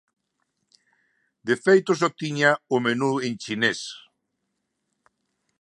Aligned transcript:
De 1.47 1.55
feito, 1.65 1.91
só 1.99 2.09
tiña 2.21 2.51
o 2.75 2.77
menú 2.85 3.11
en 3.27 3.33
chinés. 3.43 3.79